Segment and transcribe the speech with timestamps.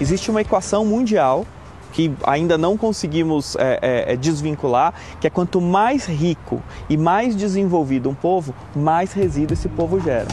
[0.00, 1.44] Existe uma equação mundial
[1.92, 7.34] que ainda não conseguimos é, é, é, desvincular, que é quanto mais rico e mais
[7.34, 10.28] desenvolvido um povo, mais resíduo esse povo gera.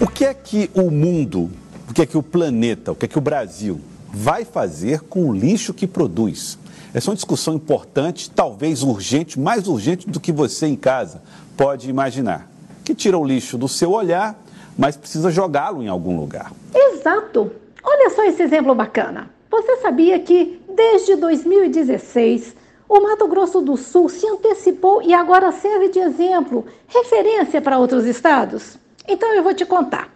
[0.00, 1.50] O que é que o mundo,
[1.88, 3.80] o que é que o planeta, o que é que o Brasil
[4.12, 6.58] vai fazer com o lixo que produz?
[6.92, 11.22] Essa é uma discussão importante, talvez urgente, mais urgente do que você em casa
[11.56, 12.50] pode imaginar.
[12.84, 14.36] Que tira o lixo do seu olhar,
[14.80, 16.50] mas precisa jogá-lo em algum lugar.
[16.74, 17.52] Exato.
[17.84, 19.28] Olha só esse exemplo bacana.
[19.50, 22.56] Você sabia que desde 2016
[22.88, 28.06] o Mato Grosso do Sul se antecipou e agora serve de exemplo, referência para outros
[28.06, 28.78] estados?
[29.06, 30.08] Então eu vou te contar.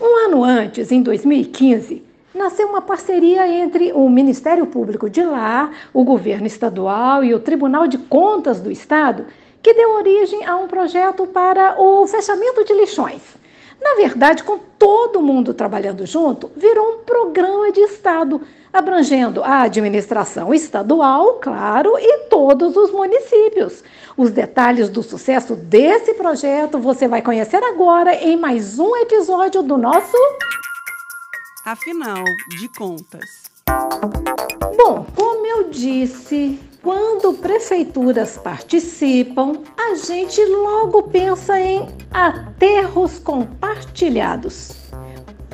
[0.00, 6.04] Um ano antes, em 2015, nasceu uma parceria entre o Ministério Público de lá, o
[6.04, 9.26] governo estadual e o Tribunal de Contas do Estado,
[9.60, 13.43] que deu origem a um projeto para o fechamento de lixões.
[13.80, 18.40] Na verdade, com todo mundo trabalhando junto, virou um programa de Estado,
[18.72, 23.84] abrangendo a administração estadual, claro, e todos os municípios.
[24.16, 29.76] Os detalhes do sucesso desse projeto você vai conhecer agora em mais um episódio do
[29.76, 30.16] nosso.
[31.64, 32.22] Afinal
[32.58, 33.24] de contas.
[34.76, 44.83] Bom, como eu disse, quando prefeituras participam, a gente logo pensa em aterros compartilhados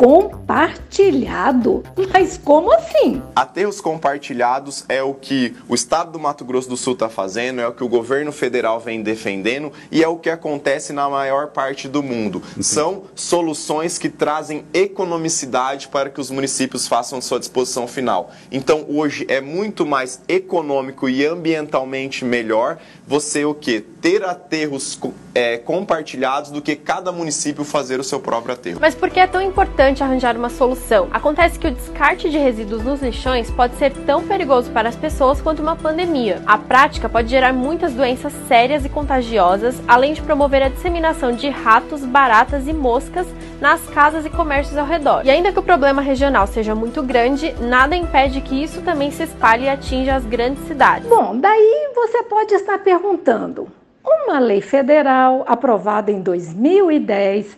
[0.01, 1.85] compartilhado.
[2.11, 3.21] Mas como assim?
[3.37, 7.69] Aterros compartilhados é o que o estado do Mato Grosso do Sul está fazendo, é
[7.69, 11.87] o que o governo federal vem defendendo e é o que acontece na maior parte
[11.87, 12.43] do mundo.
[12.63, 18.31] São soluções que trazem economicidade para que os municípios façam sua disposição final.
[18.51, 23.81] Então, hoje é muito mais econômico e ambientalmente melhor você o que?
[23.81, 24.99] Ter aterros
[25.35, 28.79] é, compartilhados do que cada município fazer o seu próprio aterro.
[28.81, 31.09] Mas por que é tão importante arranjar uma solução?
[31.11, 35.41] Acontece que o descarte de resíduos nos lixões pode ser tão perigoso para as pessoas
[35.41, 36.41] quanto uma pandemia.
[36.47, 41.49] A prática pode gerar muitas doenças sérias e contagiosas, além de promover a disseminação de
[41.49, 43.27] ratos, baratas e moscas
[43.61, 45.27] nas casas e comércios ao redor.
[45.27, 49.25] E ainda que o problema regional seja muito grande, nada impede que isso também se
[49.25, 51.09] espalhe e atinja as grandes cidades.
[51.09, 53.69] Bom, daí você pode estar perguntando:
[54.05, 57.57] uma lei federal aprovada em 2010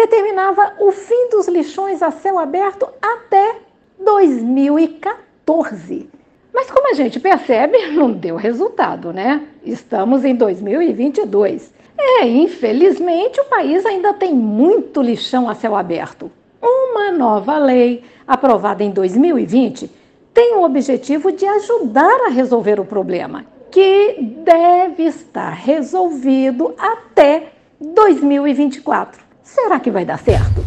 [0.00, 3.56] determinava o fim dos lixões a céu aberto até
[3.98, 6.08] 2014.
[6.52, 9.46] Mas como a gente percebe, não deu resultado, né?
[9.64, 11.72] Estamos em 2022.
[11.98, 16.30] É, infelizmente, o país ainda tem muito lixão a céu aberto.
[16.62, 19.90] Uma nova lei, aprovada em 2020,
[20.32, 29.29] tem o objetivo de ajudar a resolver o problema que deve estar resolvido até 2024.
[29.54, 30.64] Será que vai dar certo?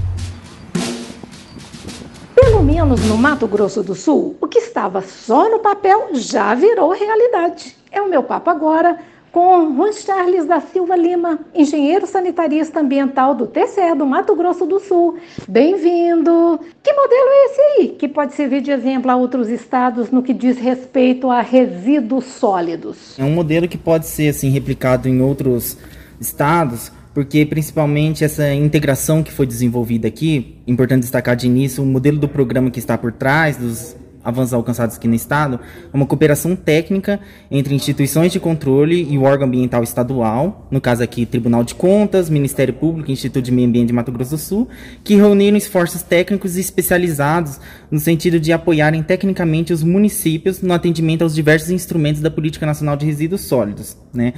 [2.35, 6.91] Pelo menos no Mato Grosso do Sul, o que estava só no papel já virou
[6.91, 7.77] realidade.
[7.89, 8.99] É o meu papo agora
[9.31, 14.79] com Juan Charles da Silva Lima, engenheiro sanitarista ambiental do TCE do Mato Grosso do
[14.81, 15.17] Sul.
[15.47, 16.59] Bem-vindo!
[16.83, 20.33] Que modelo é esse aí, que pode servir de exemplo a outros estados no que
[20.33, 23.17] diz respeito a resíduos sólidos?
[23.17, 25.77] É um modelo que pode ser assim replicado em outros
[26.19, 32.17] estados, porque principalmente essa integração que foi desenvolvida aqui, importante destacar de início o modelo
[32.17, 35.59] do programa que está por trás dos avanços alcançados aqui no Estado
[35.93, 37.19] é uma cooperação técnica
[37.51, 42.29] entre instituições de controle e o órgão ambiental estadual, no caso aqui Tribunal de Contas,
[42.29, 44.69] Ministério Público Instituto de Meio Ambiente de Mato Grosso do Sul,
[45.03, 47.59] que reuniram esforços técnicos e especializados
[47.91, 52.95] no sentido de apoiarem tecnicamente os municípios no atendimento aos diversos instrumentos da Política Nacional
[52.95, 53.97] de Resíduos Sólidos.
[54.13, 54.33] Né?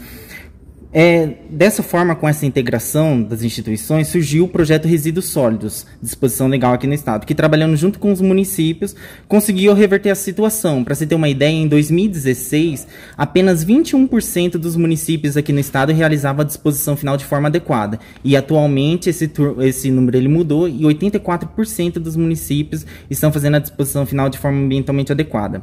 [0.98, 6.74] É, dessa forma, com essa integração das instituições, surgiu o projeto Resíduos Sólidos, disposição legal
[6.74, 8.96] aqui no estado, que trabalhando junto com os municípios,
[9.28, 10.86] conseguiu reverter a situação.
[10.86, 16.44] Para você ter uma ideia, em 2016, apenas 21% dos municípios aqui no estado realizavam
[16.44, 18.00] a disposição final de forma adequada.
[18.24, 19.30] E atualmente esse,
[19.64, 24.60] esse número ele mudou e 84% dos municípios estão fazendo a disposição final de forma
[24.60, 25.62] ambientalmente adequada.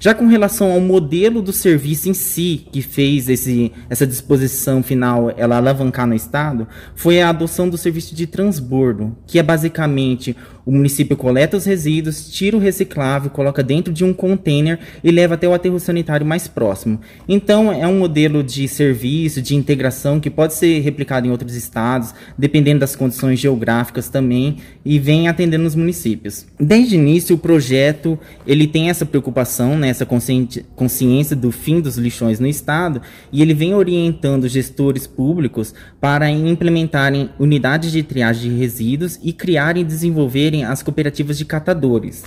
[0.00, 5.34] Já com relação ao modelo do serviço em si, que fez esse, essa disposição final
[5.36, 10.70] ela alavancar no estado foi a adoção do serviço de transbordo, que é basicamente o
[10.70, 15.48] município coleta os resíduos, tira o reciclável, coloca dentro de um container e leva até
[15.48, 17.00] o aterro sanitário mais próximo.
[17.28, 22.14] Então, é um modelo de serviço, de integração que pode ser replicado em outros estados,
[22.38, 26.46] dependendo das condições geográficas também, e vem atendendo os municípios.
[26.60, 28.16] Desde o início, o projeto
[28.46, 33.02] ele tem essa preocupação, né, essa consciência do fim dos lixões no estado,
[33.32, 39.32] e ele vem orientando os gestores públicos para implementarem unidades de triagem de resíduos e
[39.32, 42.24] criarem e desenvolverem as cooperativas de catadores.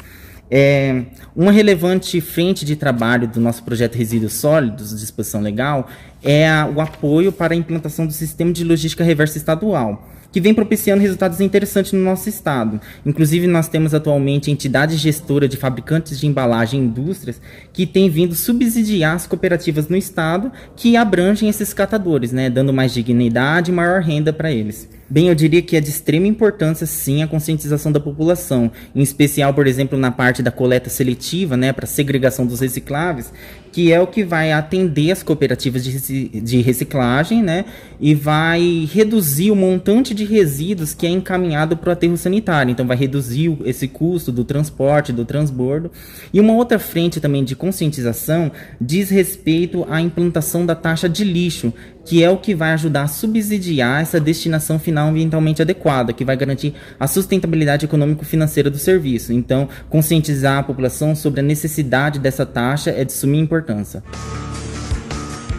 [0.52, 1.06] É,
[1.36, 5.88] uma relevante frente de trabalho do nosso projeto Resíduos Sólidos, disposição legal,
[6.24, 10.54] é a, o apoio para a implantação do sistema de logística reversa estadual que vem
[10.54, 12.82] propiciando resultados interessantes no nosso estado.
[13.06, 17.40] Inclusive, nós temos atualmente entidade gestora de fabricantes de embalagem e indústrias
[17.72, 22.94] que tem vindo subsidiar as cooperativas no estado que abrangem esses catadores, né, dando mais
[22.94, 24.90] dignidade e maior renda para eles.
[25.07, 29.54] Bem, eu diria que é de extrema importância, sim, a conscientização da população, em especial,
[29.54, 33.31] por exemplo, na parte da coleta seletiva, né, para segregação dos recicláveis,
[33.72, 37.66] que é o que vai atender as cooperativas de reciclagem, né,
[38.00, 42.72] e vai reduzir o montante de resíduos que é encaminhado para o aterro sanitário.
[42.72, 45.92] Então, vai reduzir esse custo do transporte, do transbordo.
[46.34, 48.51] E uma outra frente também de conscientização
[48.81, 51.72] diz respeito à implantação da taxa de lixo,
[52.06, 56.38] que é o que vai ajudar a subsidiar essa destinação final ambientalmente adequada, que vai
[56.38, 59.34] garantir a sustentabilidade econômico-financeira do serviço.
[59.34, 64.04] Então, conscientizar a população sobre a necessidade dessa taxa é de suma importância.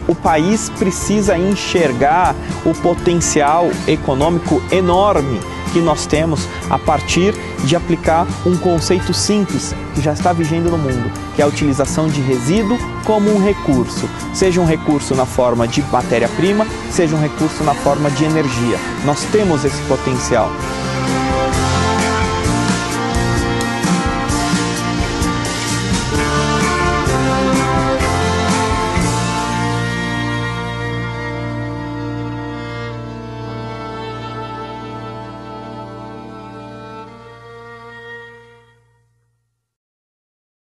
[0.07, 2.33] O país precisa enxergar
[2.65, 10.01] o potencial econômico enorme que nós temos a partir de aplicar um conceito simples que
[10.01, 14.59] já está vigendo no mundo, que é a utilização de resíduo como um recurso, seja
[14.59, 18.79] um recurso na forma de matéria-prima, seja um recurso na forma de energia.
[19.05, 20.49] Nós temos esse potencial.